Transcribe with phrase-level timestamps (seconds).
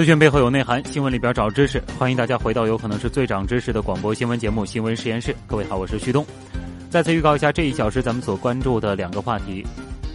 [0.00, 1.78] 资讯背后有内涵，新闻里边找知识。
[1.98, 5.30] 欢迎大家回到有可能是最长知识的广播新闻节目《新闻实验室》。
[5.46, 6.24] 各位好，我是旭东。
[6.88, 9.62] 再次预告一下这一小时咱们所关注的两个话题。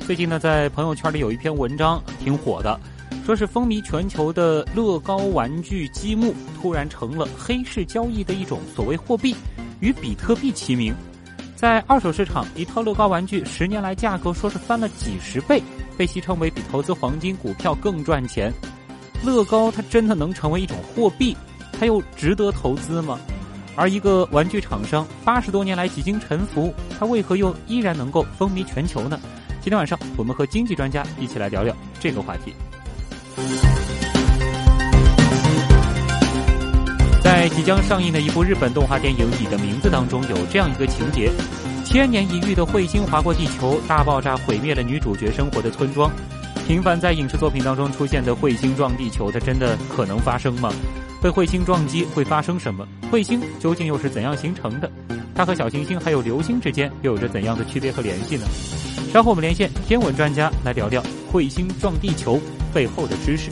[0.08, 2.80] 最近呢，在朋友圈里有一篇文章挺火的，
[3.28, 9.36] 说是风靡全球的乐高玩具积木突然成了黑市交易的一种所谓货币，
[9.82, 10.96] 与比特币齐名。
[11.56, 15.62] 在二手市场，一套乐高玩具十年来价格说是翻了几十倍，
[15.96, 18.52] 被戏称为比投资黄金、股票更赚钱。
[19.24, 21.36] 乐高它真的能成为一种货币？
[21.78, 23.20] 它又值得投资吗？
[23.76, 29.20] 而一个玩具厂商八十多年来几经沉浮，它为何又依然能够风靡全球呢？
[29.62, 32.54] 今天晚上我们和经济专家一起来聊聊这个话题。
[37.22, 41.32] 在即将上映的一部日本动画电影《你的名字》当中，有这样一个情节：
[41.84, 46.10] 千年一遇的彗星划过地球，大爆炸毁灭了女主角生活的村庄。
[46.68, 50.74] 频繁在影视作品当中出现的彗星撞地球，它真的可能发生吗？
[51.22, 52.88] 被彗星撞击会发生什么？
[53.12, 54.92] 彗星究竟又是怎样形成的？
[55.36, 58.48] 它和小行星还有流星之间又有着怎样的区别和联系呢？
[59.14, 62.42] 稍后我们连线天文专家来聊聊彗星撞地球
[62.74, 63.52] 背后的知识。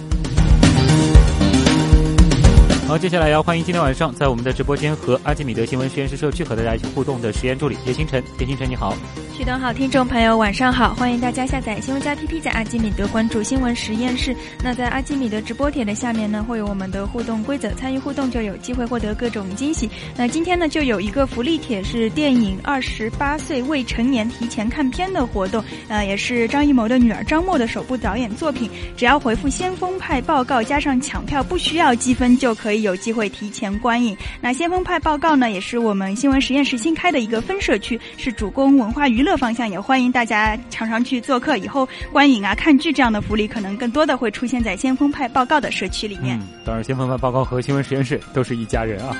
[2.85, 8.21] 好，接下来要欢迎今天晚上在我们的直播间和阿基米德新闻实验室社区和大家一起互动的实验助理叶星辰。
[8.39, 8.93] 叶星辰，你好。
[9.35, 14.35] 徐东好，听众朋友晚上好，欢迎大家下载新闻加 P P，在阿基米德关注新闻实验室。
[14.61, 19.89] 那在阿基米德直播帖的下面呢，会有我们的互动规则，参与互动就有机会获得各种惊喜。
[20.15, 28.69] 那今天呢，就有一个福利帖，是电影《二十八岁未成年提前看片》的活动，呃，也是张艺谋的女儿张默的首部导演作品。
[28.95, 34.15] 只要回复“先锋派报告”加上抢票，不需要积分就可以有机会提前观影。
[34.41, 41.57] 那先锋派报告呢，也是我们新闻实验室新开的一个分社区，是主攻文化娱乐方向，也欢迎大家常常去做客。
[41.57, 46.39] 以后观影啊、看剧这样的福利，可能更多的会出现在先锋派报告的社区里面。
[46.65, 49.15] 当然，先锋派报告和新闻实验室都是一家人啊。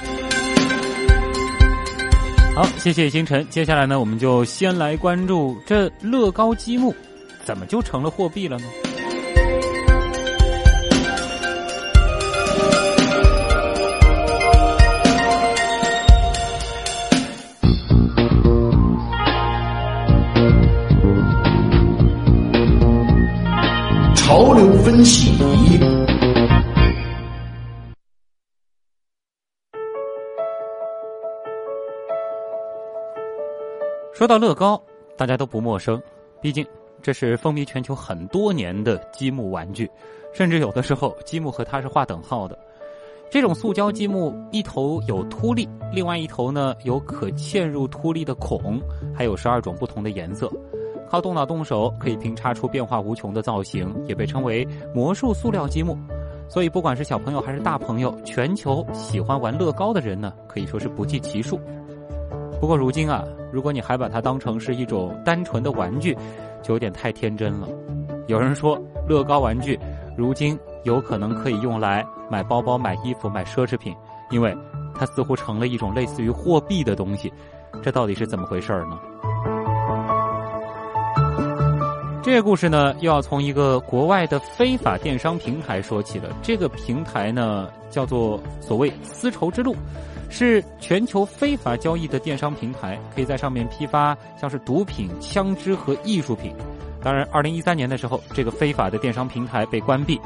[2.56, 3.46] 好，谢谢星辰。
[3.50, 6.94] 接下来呢，我们就先来关注这乐高积木，
[7.44, 8.66] 怎么就成了货币了呢？
[24.34, 25.78] 潮流分析仪。
[34.12, 34.82] 说到乐高，
[35.16, 36.02] 大家都不陌生，
[36.42, 36.66] 毕竟
[37.00, 39.88] 这是风靡全球很多年的积木玩具，
[40.34, 42.58] 甚至有的时候积木和它是划等号的。
[43.30, 48.82] 这种塑胶积木一头有凸粒，另外一头呢有可嵌入凸粒的孔，
[49.16, 50.52] 还有十二种不同的颜色。
[51.14, 55.96] 靠动脑动手可以拼插出变化无穷的造型，也被称为魔术塑料积木。
[56.50, 61.60] 所以，不管是小朋友还是大朋友，全球喜欢玩乐高的人呢，可以说是不计其数。
[62.60, 66.18] 不过，如今啊，如果你还把它当成是一种单纯的玩具，
[66.64, 67.68] 就有点太天真了。
[68.26, 68.76] 有人说，
[69.08, 69.80] 乐高玩具
[70.18, 73.96] 如今有可能可以用来买包包、买衣服、买奢侈品，
[74.32, 74.52] 因为
[74.96, 77.32] 它似乎成了一种类似于货币的东西。
[77.84, 79.00] 这到底是怎么回事儿呢？
[82.24, 86.30] 这个故事呢，又要从一个国外的非法电商平台说起了。
[86.42, 89.76] 这个平台呢，叫做所谓“丝绸之路”，
[90.32, 96.56] 是全球非法交易的电商平台，可以在上面批发像是毒品、枪支和艺术品。
[97.02, 100.18] 当然，二零一三年的时候，这个非法的电商平台被关闭。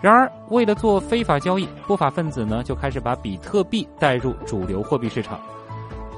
[0.00, 5.40] 然而，为了做非法交易，不法分子呢就开始把比特币带入主流货币市场。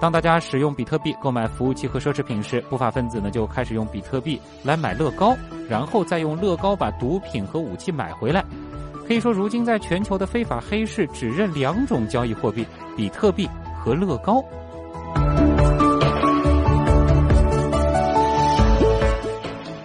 [0.00, 5.36] 当大家使用比特币购买服务器和奢侈品时，不法分子呢就开始用比特币来买乐高，
[5.68, 8.44] 然后再用乐高把毒品和武器买回来。
[9.08, 12.64] 可以说，如今在全球的非法黑市只认两种交易货币：
[12.96, 14.40] 比特币和乐高。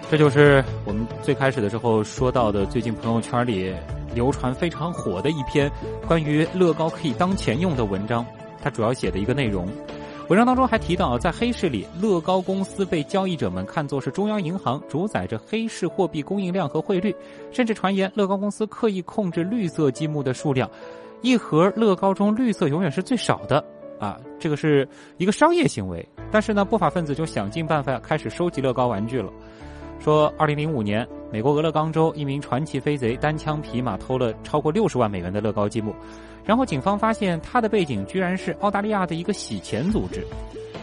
[0.08, 3.74] 这就是我们最开始的时候说到的，最近朋友圈里
[4.14, 5.68] 流传非常火的一篇
[6.06, 8.24] 关于乐高可以当钱用的文章。
[8.62, 9.66] 它主要写的一个内容。
[10.28, 17.14] 文章当中还提到，在黑市里，乐高公司被交易者们看作是中央银行，主宰着黑市货币供应量和汇率，
[17.52, 20.68] 甚至传言乐高公司刻意控制绿色积木的数量，
[21.20, 23.62] 一盒乐高中绿色永远是最少的
[24.00, 24.88] 啊，这个是
[25.18, 26.06] 一个商业行为。
[26.30, 29.30] 但是呢，不法分子就想尽办法开始收集乐高玩具了。
[30.00, 35.94] 说，二零零五年，美国俄勒冈州一名传奇飞贼单枪匹马偷了超过六十万美元的乐高积木。
[36.44, 40.22] 然后警方发现他的背景居然是澳大利亚的一个洗钱组织。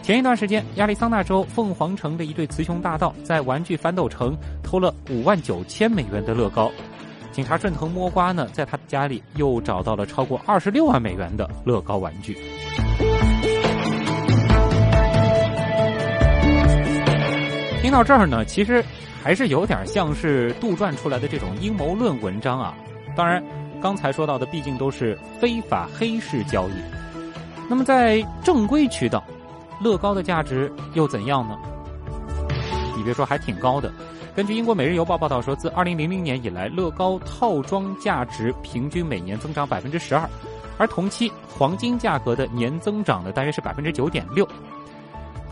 [0.02, 6.68] 前一段时间，亚利桑那州凤凰城的一对雌雄大盗在玩具反斗城偷了五万九千美元的乐高，
[7.30, 12.36] 警察顺藤摸瓜呢，在他家里又找到了超过二十六万美元的乐高玩具。
[17.80, 18.84] 听到这儿呢，其实
[19.22, 22.74] 还是有点像是杜撰出来的这种阴谋论文章啊。
[23.14, 23.40] 当然。
[23.82, 26.72] 刚才说到的毕竟都是非法黑市交易，
[27.68, 29.22] 那么在正规渠道，
[29.80, 31.58] 乐高的价值又怎样呢？
[32.96, 33.92] 你别说，还挺高的。
[34.36, 40.30] 根据英国《每日邮报》报道说，自2000年以来，乐高套装价值平均每年增长百分之十二，
[40.78, 44.46] 而同期黄金价格的年增长呢，大约是百分之九点六。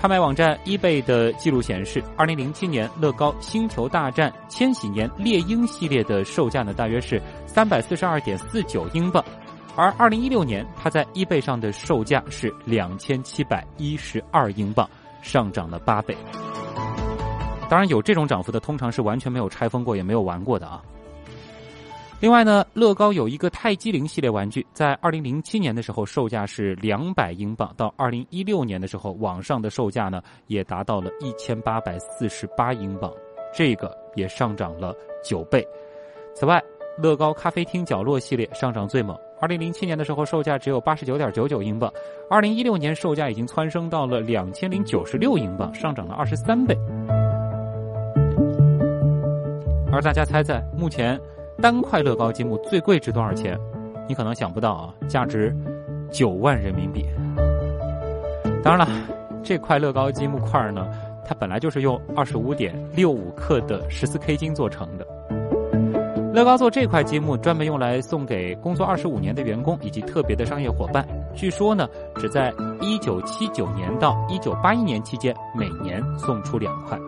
[0.00, 9.22] 拍卖网站 eBay 的记录显示，2007年乐高《星球大战：千禧年猎鹰》系列的售价呢，大约是三百四十二点四九英镑，
[9.76, 14.88] 而2016年它在 eBay 上的售价是两千七百一十二英镑，
[15.20, 16.16] 上涨了八倍。
[17.68, 20.80] 当然，有这种涨幅的，通常是完全没有拆封过，也没有玩过的啊。
[22.20, 33.10] 另外呢，乐高有一个泰姬陵系列玩具，在二零零七年的时候售价是两百英镑，到二零一六年的时候，网上的售价呢也达到了一千八百四十八英镑，
[33.54, 34.94] 这个也上涨了
[35.24, 35.66] 九倍。
[36.34, 36.62] 此外，
[37.02, 41.90] 乐高咖啡厅角落系列上涨最猛，二零零七年的时候售价只有八十九点九九英镑，
[42.28, 46.76] 二零一六年售价已经蹿升到了两千零九十六英镑，上涨了二十三倍。
[49.90, 51.18] 而大家猜猜，目前？
[51.60, 53.58] 单块乐高积木最贵值多少钱？
[54.08, 55.54] 你可能想不到啊，价值
[56.10, 57.04] 九万人民币。
[58.62, 58.88] 当然了，
[59.42, 60.88] 这块乐高积木块呢，
[61.24, 65.06] 它本来就是用二十五点六五克的十四 K 金做成的。
[66.32, 71.06] 乐高做这块积木专门用来送给工作二十五年的员工以及特别的商业伙伴。
[71.34, 76.98] 据说呢，只在一九七九年到一九八一年期间，每年送出两块。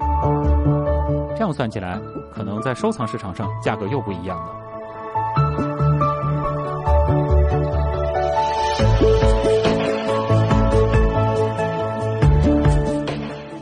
[1.34, 1.99] 这样算起来，
[2.34, 4.52] 可能在收藏市场上价格又不一样了。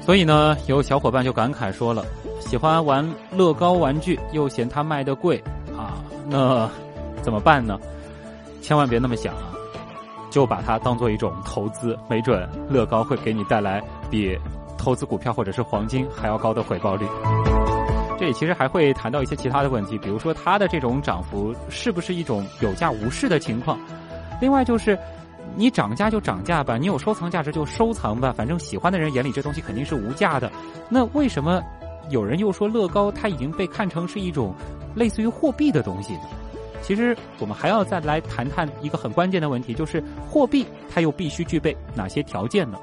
[0.03, 2.05] 所以呢，有小伙伴就感慨说了
[2.41, 5.41] ：“喜欢玩乐高玩具，又嫌它卖的贵
[5.79, 6.69] 啊，那
[7.23, 7.79] 怎么办呢？
[8.61, 9.55] 千万别那么想啊，
[10.29, 13.81] 就把它当做一种投资，没准乐高会给你带来
[14.11, 14.37] 比
[14.77, 17.07] 投资股票或者是黄金还要高的回报率。”
[18.21, 23.81] 这里其实还会谈到一些其他的问题，比如说它的这种涨幅是不是一种有价无市的情况？
[24.43, 24.99] 另外就是，
[25.57, 30.53] 你涨价就涨价吧，你有收藏价值就收藏吧，反正喜欢的人眼里这东西肯定是无价的。
[30.91, 31.63] 那为什么
[32.11, 34.55] 有人又说乐高它已经被看成是一种
[34.95, 36.25] 类似于货币的东西呢？
[36.83, 42.79] 其实我们还要再来谈谈一个很关键的问题，就是货币它又必须具备哪些条件呢？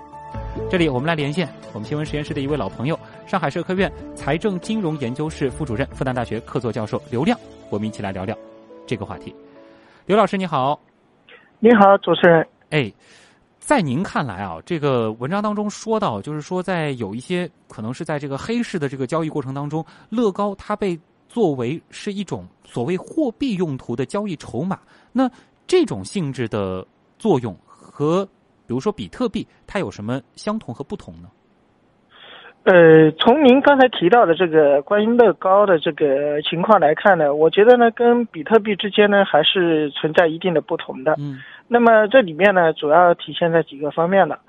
[0.67, 7.37] 这里我们来连线我们新闻实验室的一位老朋友，上海社科院财政金融研究室副主任、复旦大学客座教授刘亮，
[7.69, 8.33] 我们一起来聊聊
[8.85, 9.35] 这个话题。
[10.05, 10.79] 刘老师你好，
[11.59, 12.47] 你好，主持人。
[12.69, 12.89] 哎，
[13.59, 24.79] 在您看来啊，这个文章当中说到，就是说在有一些可能是在这个黑市的这个交易过程当中，乐高它被作为是一种所谓货币用途的交易筹码，
[25.11, 25.29] 那
[25.67, 26.87] 这种性质的
[27.19, 28.25] 作用和。
[28.65, 31.29] 比如说比特币，它有什么相同和不同呢？
[32.67, 41.15] 呃，从您刚才提到的这个关于乐高的这个情况来看呢，我觉得呢，跟比特币之间呢还是存在一定的不同的。
[41.17, 41.39] 嗯。
[41.69, 44.39] 那么这里面呢，主要体现在几个方面了。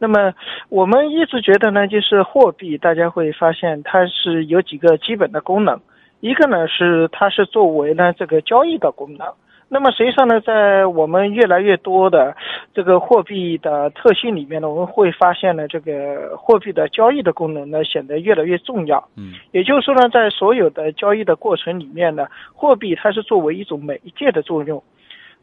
[0.00, 0.32] 那么
[0.70, 5.80] 我们一直觉得呢，就是货币，大家会发现它是有几个基本的功能，
[6.18, 9.28] 一个呢是它是作为呢这个交易的功能。
[9.70, 12.34] 那么实际上呢，在我们越来越多的
[12.72, 19.08] 这个货币的特性里面呢，我们会发现呢，这个货币的交易的功能呢显得越来越重要。
[19.16, 24.82] 嗯，也就是说呢，在所有的交易的过程里面呢，货币它是作为一种媒介的作用。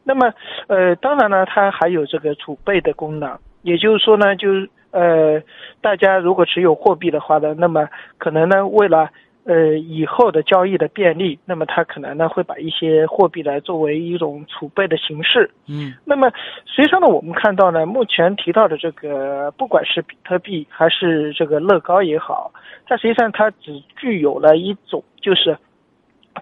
[0.04, 0.34] 那么，
[0.68, 3.38] 呃，当然呢，它还有这个储备的功能。
[3.62, 5.42] 也就是说呢，就是呃，
[5.82, 9.10] 大家如果持有货币的话呢，那么可能呢，为了
[9.46, 15.50] 呃以后的交易的便利，那么它可能呢会把一些货币来作为一种储备的形式。
[15.68, 16.30] 嗯那么
[16.66, 22.52] 实际上呢，我们看到呢，目前提到的这个，不管是比特币还是这个乐高也好，
[22.88, 25.56] 它实际上它只具有了一种就是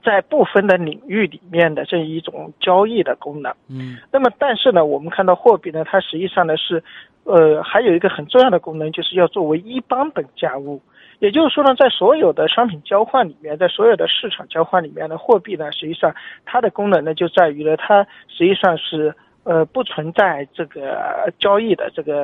[0.03, 3.53] 在部分的领域里面的这一种交易的功能。
[3.69, 6.81] 嗯那么，但是呢，我们看到货币呢，它实际上呢是，
[7.25, 10.81] 呃，还有一个很重要的功能，就是要作为一般等价物。
[11.23, 16.13] 也就是说呢，在所有的商品交换里面，在所有的市场交换里面呢，货币呢，实际上
[16.43, 19.15] 它的功能呢，就在于呢，它实际上是
[19.45, 22.23] 呃不存在这个交易的这个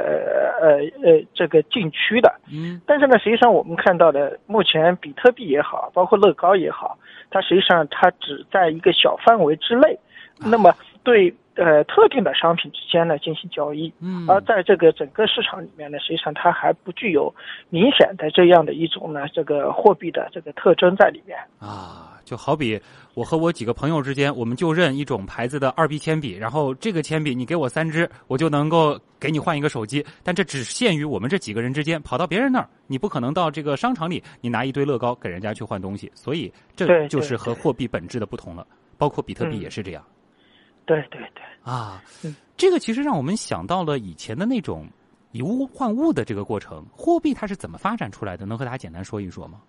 [0.61, 2.29] 呃呃这个禁区的。
[2.51, 2.81] 嗯。
[2.85, 6.97] 但是呢，实际上我们看到的，目前比特币也好，包括乐高也好，
[7.31, 9.97] 它实际上它只在一个小范围之内，
[10.45, 10.73] 那么
[11.05, 17.33] 对呃特定的商品之间呢进行交易，嗯，而在这个整个市场里面呢，实际上它还不具有
[17.69, 21.37] 明显的这样的一种呢这个货币的这个特征在里面。
[21.59, 22.79] 啊，就好比
[23.13, 30.05] 我和我几个朋友之间，我们就认一种牌子的二 B 铅笔，然后这个铅笔你给我三支，我就能够给你换一个手机。
[30.23, 36.09] 但这只限于我们这几个人之间，跑到别人那儿，你不可能到这个商场里，你拿一堆乐高给人家去换东西。
[36.15, 38.65] 所以这对就是和货币本质的不同了，
[38.97, 40.03] 包括比特币嗯也是这样。
[40.89, 44.87] 对对对，啊嗯，这个其实让我们想到了以前的那种
[45.31, 46.83] 以物换物的这个过程。
[46.91, 48.43] 货币它是怎么发展出来的？
[48.43, 49.59] 能和大家简单说一说吗？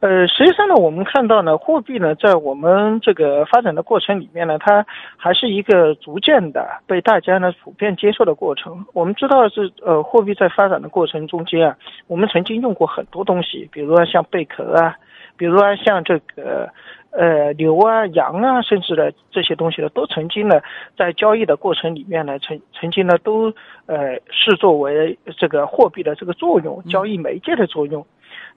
[0.00, 4.84] 呃，实际上呢，我们看到呢，货币呢，在我们这个发展的过程里面呢，它
[5.16, 8.84] 还是一个逐渐的被大家呢普遍接受的过程。
[8.92, 14.94] 我们知道是呃，货币在发展的过程中间啊，我们曾经用过很多东西，比如说像贝壳啊，
[15.38, 16.70] 比如说像这个
[17.10, 20.60] 呃牛啊、羊啊，甚至呢这些东西呢，都曾经呢
[20.96, 23.52] 在交易的过程里面呢，曾曾经呢都
[23.86, 28.06] 呃视作为这个货币的这个作用，交易媒介的作用。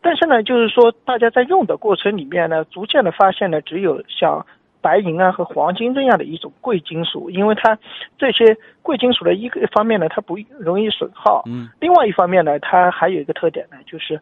[0.02, 4.46] 但是呢，就是说大家在用的过程里面呢，逐渐的发现呢，只有像
[4.82, 7.78] 白银啊和黄金这样的一种贵金属，因为它
[8.18, 14.20] 这些贵金属的一个方面呢，它不容易损耗，嗯另外一方面呢，它还有一个特点呢，就是，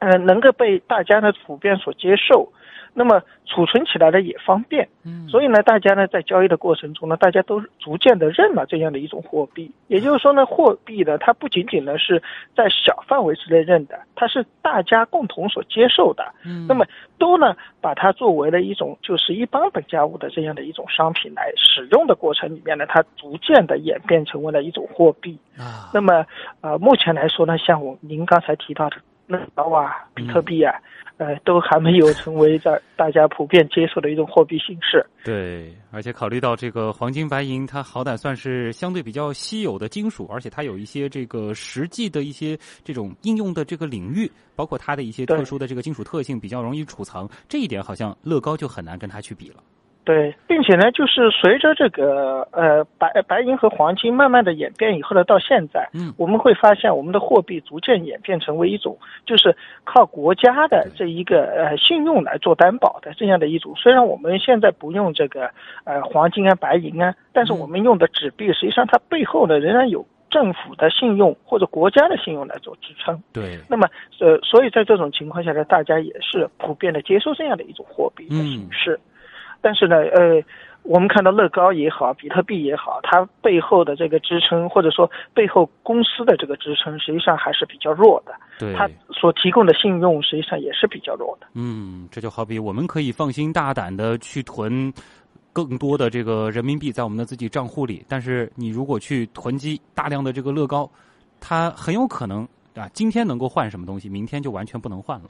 [0.00, 2.52] 呃，能够被大家呢普遍所接受，
[2.94, 9.70] 那么储存起来呢也方便，嗯所以呢，大家呢在交易的过程中呢，大家都逐渐的认了这样的一种货币。
[9.86, 12.22] 也就是说呢，货币呢，它不仅仅呢是
[12.56, 16.24] 在小范围之内认的，它是大家共同所接受的。
[16.44, 16.84] 嗯那么
[17.18, 25.38] 都呢把它作为了一种就是一般等价物的这样的一种商品来使用的过程里面呢，它逐渐的演变成为了一种货币。
[25.56, 26.24] 啊那么
[26.60, 28.96] 呃，目前来说呢，像我您刚才提到的
[29.28, 30.74] 乐高啊、比特币啊，
[31.18, 35.06] 呃，都还没有成为在大家普遍接受的一种货币形式。
[35.24, 47.28] 对，而且考虑到这个黄金、白银，它好歹算是相对比较稀有的金属，而且它有一些这个实际的一些这种应用的这个领域，包括它的一些特殊的这个金属特性，比较容易储藏。
[47.46, 49.62] 这一点好像乐高就很难跟它去比了。
[50.08, 58.96] 对，并且呢，就是随着这个呃白白银和黄金慢慢的演变以后呢，到现在，嗯我们会发现我们的货币逐渐演变成为一种
[59.26, 63.74] 就是靠国家的这一个呃信用来做担保的这样的一种。
[63.76, 65.50] 虽然我们现在不用这个
[65.84, 73.22] 呃黄金啊、白银啊，但是嗯我们用的纸币，实际上它背后呢仍然有政府的信用或者国家的信用来做支撑。
[73.30, 73.86] 对，那么
[74.20, 78.98] 呃，所以在这种情况下呢，大家也是普遍的接受这样的一种货币的形式。
[79.60, 80.42] 但是呢，呃，
[80.82, 88.32] 我们看到乐高也好，比特币也好，它背后的这个支撑，或者说背后公司的这个支撑，实际上还是比较弱的。
[88.58, 91.46] 对，它所提供的信用实际上也是比较弱的。
[91.54, 94.92] 嗯，这就好比我们可以放心大胆的去囤
[95.52, 100.88] 更多的这个人民币在我们的自己账户里，但是你如果去囤积大量的这个乐高，
[101.40, 102.46] 它很有可能
[102.76, 105.28] 啊，今天能够换什么东西，明天就完全不能换了。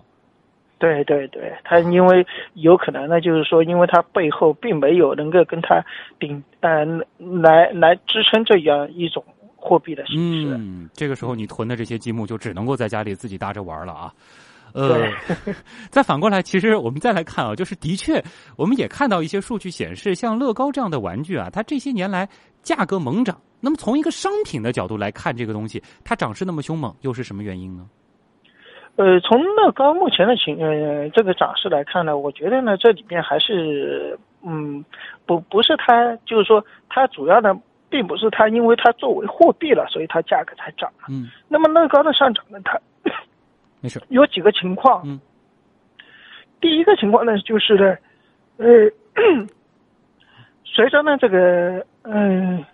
[0.78, 5.84] 对对对，它因为有可能呢，就是说，因为它背后并没有能够跟它
[6.18, 6.84] 顶呃
[7.42, 9.24] 来来支撑这样一种
[9.56, 10.54] 货币的形式。
[10.56, 14.12] 嗯，这个时候你囤的这些积木就只能够在家里自己搭着玩了啊。
[14.74, 15.08] 呃，
[15.90, 18.22] 再反过来，其实我们再来看啊，就是的确，
[18.54, 22.28] 我们也看到一些数据显示，像乐高这样的玩具啊，它这些年来
[22.62, 23.40] 价格猛涨。
[23.60, 27.86] 那么从一个商品的角度来看，这个东西它涨势那么凶猛，又是什么原因呢？
[28.98, 34.84] 呃，从乐高目前的情呃这个涨势来看呢，我觉得呢这里面还是嗯
[35.24, 37.54] 不不是它，就是说它主要呢
[37.88, 40.90] 并不是它，因为它作为货币了，所以它价格才涨。
[41.08, 42.76] 嗯，那么乐高的上涨呢，它
[43.80, 44.02] 没事。
[44.08, 45.00] 有几个情况。
[45.06, 45.20] 嗯，
[46.60, 47.96] 第一个情况呢就是呢，
[48.56, 48.66] 呃，
[50.66, 52.64] 随着呢这个嗯。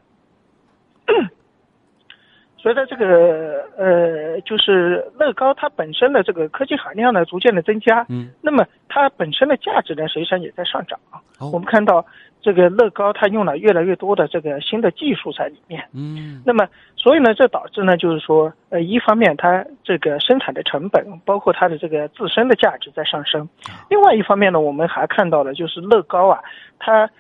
[2.65, 10.99] 随着这个呃就是乐高它本身的这个科技含量呢逐渐的增加，嗯，那么它本身的价值呢实际上也在上涨。
[11.13, 11.51] 哦。
[11.53, 12.03] 我们看到
[12.41, 16.41] 这个乐高它用了越来越多的这个新的技术在里面，嗯。
[16.47, 16.67] 那么
[16.97, 23.47] 所以呢，这导致呢就是说，呃，一方面它这个生产的成本，包括它的这个自身的价值在上升，
[23.91, 26.41] 另外一方面呢，我们还看到了就是乐高啊，
[26.79, 27.11] 它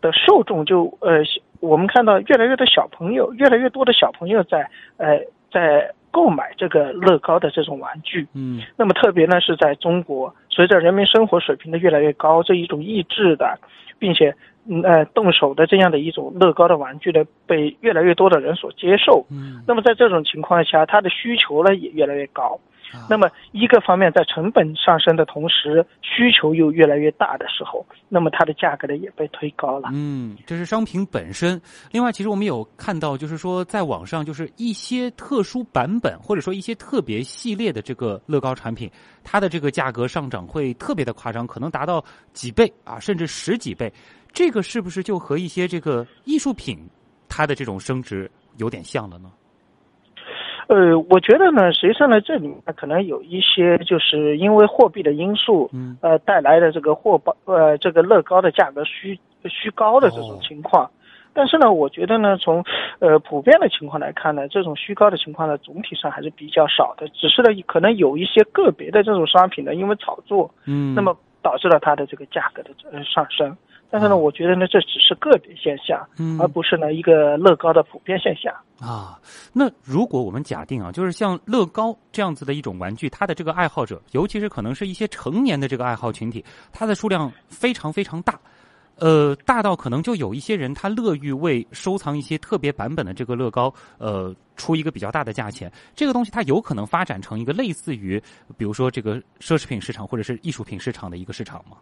[0.00, 1.22] 的受众就呃，
[1.64, 4.68] 我们看到越来越多小朋友，越来越多的小朋友在
[4.98, 5.18] 呃
[5.50, 8.26] 在购买这个乐高的这种玩具。
[8.34, 13.58] 嗯那么特别呢是在中国，随着人民生活水平的越来越高，这一种益智的，
[13.98, 14.34] 并且
[14.68, 19.24] 嗯呃动手的这样的一种乐高的玩具呢，被越来越多的人所接受。
[19.30, 22.60] 嗯那么在这种情况下，它的需求呢也越来越高。
[22.92, 29.90] 啊那么一个方面在成本上升的同时，需求又越来越大的时候，那么它的价格呢也被推高了。
[29.92, 31.60] 嗯，这是商品本身。
[31.90, 38.90] 另外，其实我们有看到，就是说在网上，就是一些特殊版本或者说一些特别系列的这个乐高产品，
[39.22, 43.92] 它的这个价格上涨会特别的夸张，可能达到几倍啊，甚至十几倍。
[44.32, 46.78] 这个是不是就和一些这个艺术品
[47.28, 49.30] 它的这种升值有点像了呢？
[50.66, 60.90] 呃，我觉得呢，实际上呢，这里面可能有一些就是因为货币的因素，嗯呃，带来的这个货包呃这个乐高的价格虚虚高的这种情况。
[61.36, 62.64] 但是呢，我觉得呢，从
[63.00, 67.08] 呃普遍的情况来看呢，这种虚高的情况呢，总体上还是比较少的。
[67.08, 73.56] 只是呢，可能有一些个别的这种商品呢，因为炒作，嗯，那么导致了它的这个价格的呃上升。
[73.94, 78.52] 但是呢，哦我觉得呢，这只是个别现象，嗯而不是呢一个乐高的普遍现象。
[78.80, 79.20] 啊，
[79.52, 88.36] 那如果我们假定啊，就是像乐高这样子的一种玩具，它的这个爱好者，尤其是可能是一些成年的这个爱好群体，它的数量非常非常大，
[88.96, 95.70] 呃，大到可能就有一些人他乐于为收藏一些特别版本的这个乐高，呃，出一个比较大的价钱。
[95.94, 98.20] 这个东西它有可能发展成一个类似于，
[98.58, 101.76] 比如说这个奢侈品市场或者是艺术品市场的一个市场吗？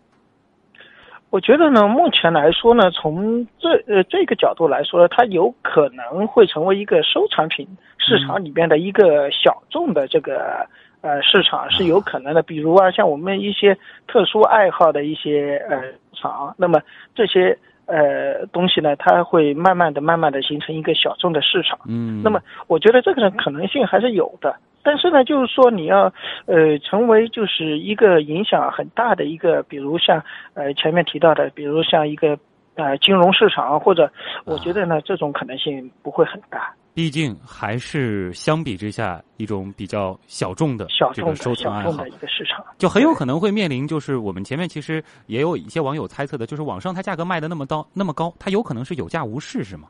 [1.33, 10.67] 我觉得呢，目前来说呢，从这呃这个角度来说，它有可能会成为一个收藏品市场里面的一个小众的这个
[11.01, 12.43] 呃市场是有可能的。
[12.43, 13.75] 比如啊，像我们一些
[14.07, 16.79] 特殊爱好的一些呃厂，那么
[17.15, 21.79] 这些呃东西呢，它会慢慢的、慢慢的形成一个小众的市场。
[21.89, 26.13] 嗯，那么我觉得这个可能性还是有的，但是呢，就是说你要
[26.47, 30.23] 呃成为就是一个影响很大的一个，比如像
[30.55, 32.39] 呃前面提到的，比如像一个
[32.75, 34.11] 呃金融市场，或者
[34.45, 42.07] 我觉得呢这种可能性不会很大，毕竟还是相比之下一种比较小众的小众这个收的藏爱好。
[42.07, 42.65] 一个市场。
[42.79, 49.89] 就很有可能会面临，就是我们前面其实也有一些网友猜测的，就是网上它价格卖的那么高那么高，它有可能是有价无市，是吗？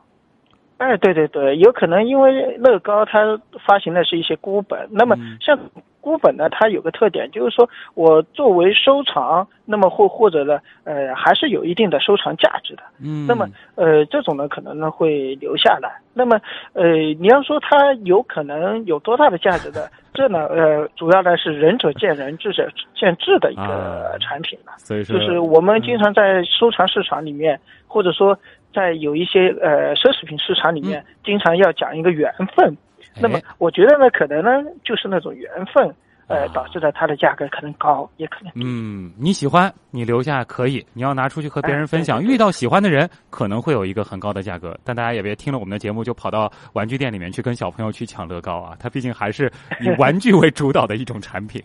[0.77, 5.57] 哎，对对对，有可能因为乐高它发行的是一些孤本，那么嗯像
[6.01, 12.83] 孤本呢，它有个特点，就是说我作为收藏，那么或或者呢，呃，还是有一定的收藏价值的。
[13.01, 16.01] 嗯，那么呃，这种呢可能呢会留下来。
[16.13, 16.37] 那么
[16.73, 16.83] 呃，
[17.19, 24.73] 你要说它有可能有多大的价值的，这呢呃，主要呢是仁者见仁，智者见智的一啊个产品了。
[24.79, 27.57] 所以说就是我们经常在收藏市场里面，
[27.87, 28.37] 或者说
[28.73, 32.75] 在有一些呃奢侈品市场里面，经常要讲一个缘分。
[33.21, 34.49] 那么我觉得呢，可能呢
[34.83, 35.93] 就是那种缘分，
[36.25, 38.61] 呃啊，导致了它的价格可能高，也可能低。
[38.63, 42.17] 嗯，你喜欢你留下可以，你要拿出去和别人分享。
[42.17, 48.75] 哎对对对遇到喜欢的人，可能会有一个很高的价格，但大家也别听了我们的节目就跑到玩具店里面去跟小朋友去抢乐高啊！
[48.79, 51.61] 它毕竟还是以玩具为主导的一种产品。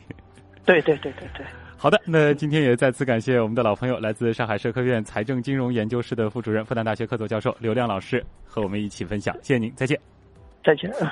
[0.66, 1.47] 对对对对对。
[1.81, 9.33] 好的，那今天也再次感谢我们的老朋友，来自上海社科院财政金融研究室的副主任、复旦大学客座教授刘亮老师，和我们一起分享。
[9.43, 9.97] 谢谢您，再见。
[10.64, 10.91] 再见。
[11.01, 11.09] 嗯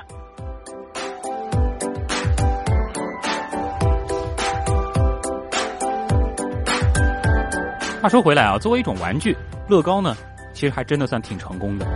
[8.02, 9.36] 话说回来啊，作为一种玩具，
[9.68, 10.16] 乐高呢，
[10.52, 11.86] 其实还真的算挺成功的。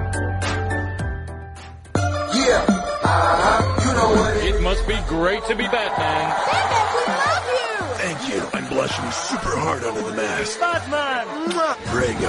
[2.33, 7.00] yeah，you know It must be great to be Batman.
[8.31, 8.43] You.
[8.53, 10.61] I'm blushing super hard under the mask.
[10.61, 11.27] Batman!
[11.91, 12.29] Prego.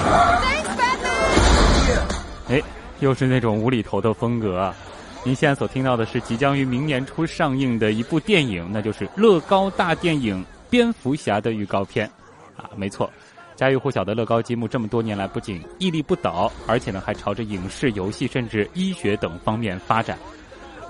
[2.50, 2.60] 哎，
[3.02, 4.76] 又是那种无厘头的风格啊！
[5.24, 12.10] 您现在所听到的是即将于明年初上映的一部电影，那就是《乐高大电影：蝙蝠侠》的预告片
[12.58, 13.08] 啊，没错。
[13.56, 20.18] 家喻户晓的乐高积木这么多年来不仅屹立不倒，而且呢还朝着影视、游戏甚至医学等方面发展。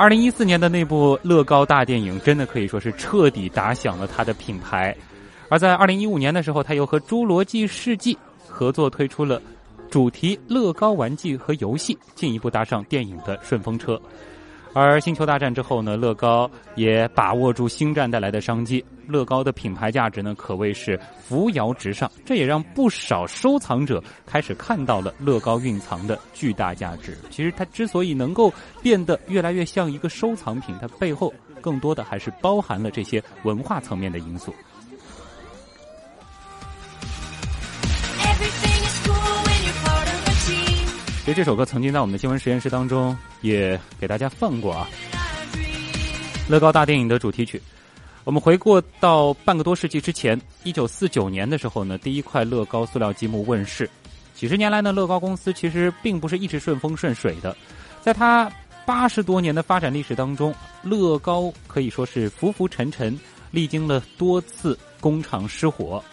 [0.02, 4.98] 二零一四年的那部乐高大电影，真的可以说是彻底打响了它的品牌。
[5.48, 8.16] 而在二零一五年的时候，他又和《侏罗纪世纪》
[8.48, 9.40] 合作推出了
[9.92, 14.02] 主题乐高玩具和游戏，进一步搭上电影的顺风车。
[14.74, 27.18] 而星球大战之后呢，乐高也把握住星战带来的商机，乐高的品牌价值呢可谓是扶摇直上，这也让不少收藏者开始看到了乐高蕴藏的巨大价值。
[27.30, 34.56] 其实它之所以能够变得越来越像一个收藏品，它背后更多的还是包含了这些文化层面的因素。
[41.24, 44.88] 其实这首歌曾经在我们的新闻实验室当中也给大家放过啊，
[46.50, 47.62] 乐高大电影的主题曲。
[48.24, 53.90] 我们回过到半个多世纪之前，一九四九年的时候呢，第一块乐高塑料积木问世。
[54.36, 57.56] 几十年来呢，乐高公司其实并不是一直顺风顺水的，
[58.02, 58.52] 在它
[58.86, 60.54] 八十多年的发展历史当中，
[60.84, 66.04] 乐高可以说是浮浮沉沉，历经了多次工厂失火，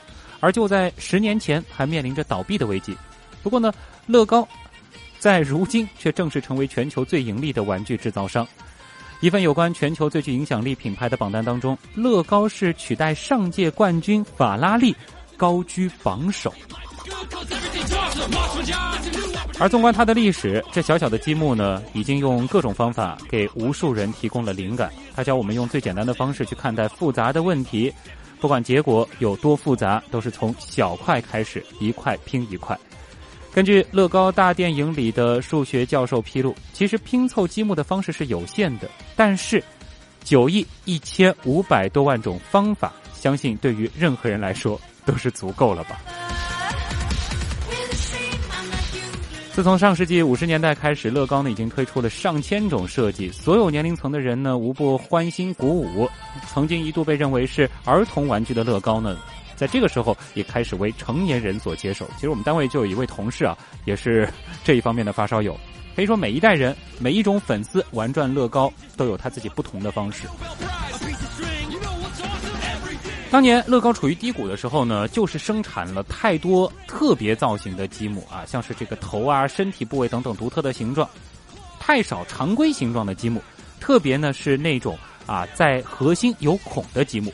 [0.41, 2.97] 而就在十年前还面临着倒闭的危机。
[3.43, 3.73] 不过呢，
[4.07, 4.49] 乐高。
[5.19, 8.47] 在如今却正式成为全球最盈利的玩具制造商。
[9.21, 14.95] 一份有关全球最具影响力品牌的榜单当中，乐高是取代上届冠军法拉利
[15.37, 16.53] 高居榜首。
[19.59, 24.89] 而纵观它的历史，这小小的积木呢，已经用各种方法给无数人提供了灵感。
[25.17, 27.93] 它教我们用最简单的方式去看待复杂的问题，
[28.41, 32.79] 不管结果有多复杂，都是从小块开始，一块拼一块。
[33.59, 39.61] 根据乐高大电影里的数学教授披露，其实拼凑积木的方式是有限的，但是
[40.23, 46.01] 九亿一千五百多万种方法，相信对于任何人来说都是足够了吧。
[49.51, 56.09] 自从上世纪五十年代开始，乐高呢已经推出了上千种设计，所有年龄层的人呢无不欢欣鼓舞。
[56.47, 59.19] 曾经一度被认为是儿童玩具的乐高呢。
[59.59, 62.09] 在这个时候，也开始为成年人所接受。
[62.15, 64.27] 其实我们单位就有一位同事啊，也是
[64.65, 65.59] 这一方面的发烧友。
[65.97, 70.29] 可以说，每一代人、每一种粉丝玩转乐高，都有他自己不同的方式。
[73.31, 81.07] 当年乐高处于低谷的时候呢，就是生产了太多特别造型的积木啊，像是这个头啊、身体部位等等独特的形状，
[81.81, 83.43] 太少常规形状的积木，
[83.81, 87.31] 特别呢是那种啊在核心有孔的积木。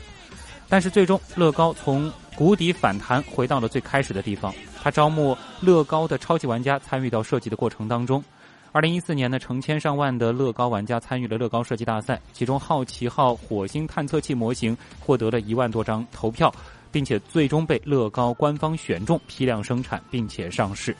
[0.67, 4.53] 但是最终，乐高从谷底反弹，回到了最开始的地方。
[4.81, 8.23] 他招募乐高的超级玩家参与到设计的过程当中。
[8.71, 16.53] 二零一四年呢，成千上万的乐高玩家参与了乐高设计大赛，其中好奇号火星探测器模型获得了一万多张投票，
[16.91, 20.93] 并且最终被乐高官方选中，批量生产并且上市。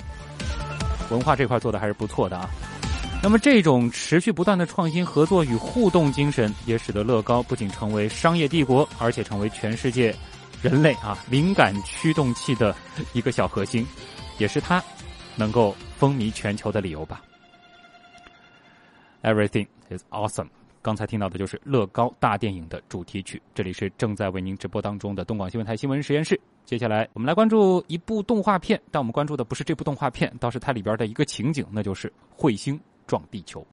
[1.11, 2.49] 文化这块做的还是不错的啊。
[3.23, 10.15] 那么，这种持续不断的创新、合作与互动精神，也使得乐高不仅成为商业帝国，而且成为全世界
[10.61, 12.75] 人类啊灵感驱动器的
[13.13, 13.83] 一个小核心，
[14.37, 14.83] 也是它
[15.35, 17.19] 能够风靡全球的理由吧。
[19.23, 20.49] Everything is awesome。
[20.83, 23.41] 刚才听到的就是乐高大电影的主题曲。
[23.55, 26.39] 这里是正在为您直播当中的东广新闻台新闻实验室。
[26.63, 32.79] 接下来，我们来关注一部动画片，但我们关注的不是这部动画片，倒是它里边的一个情景，那就是彗星。
[33.05, 33.63] 撞地球。